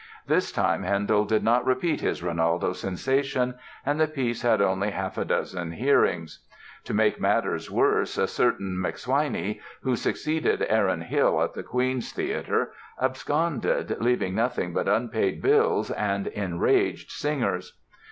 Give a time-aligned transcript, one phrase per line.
[0.25, 3.53] This time Handel did not repeat his "Rinaldo" sensation
[3.85, 6.39] and the piece had only half a dozen hearings.
[6.85, 12.71] To make matters worse, a certain MacSwiney, who succeeded Aaron Hill at the Queen's Theatre,
[12.99, 17.77] absconded, leaving nothing but unpaid bills and enraged singers.